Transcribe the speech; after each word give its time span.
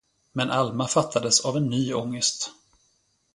Men 0.33 0.49
Alma 0.51 0.87
fattades 0.87 1.39
av 1.41 1.57
en 1.57 1.69
ny 1.69 1.93
ångest. 1.93 2.51